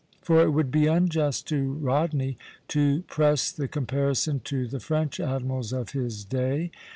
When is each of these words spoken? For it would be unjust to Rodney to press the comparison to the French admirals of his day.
For 0.23 0.41
it 0.41 0.49
would 0.49 0.71
be 0.71 0.87
unjust 0.87 1.47
to 1.49 1.73
Rodney 1.73 2.35
to 2.69 3.03
press 3.03 3.51
the 3.51 3.67
comparison 3.67 4.39
to 4.45 4.67
the 4.67 4.79
French 4.79 5.19
admirals 5.19 5.73
of 5.73 5.91
his 5.91 6.25
day. 6.25 6.71